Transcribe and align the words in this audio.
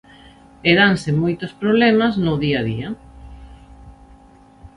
E 0.69 0.71
danse 0.81 1.09
moitos 1.23 1.51
problemas 1.61 2.13
no 2.25 2.33
día 2.43 2.57
a 2.61 2.65
día. 2.71 2.89